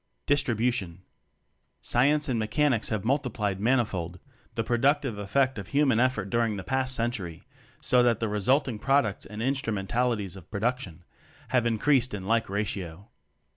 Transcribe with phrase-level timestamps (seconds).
[0.25, 1.03] Distribution.
[1.79, 4.19] Science and Mechanics have multi plied manifold
[4.55, 7.43] the productive effect of human effort during the past century,
[7.81, 11.03] so that the resulting products and in strumentalities of production
[11.49, 13.09] have in creased in like ratio.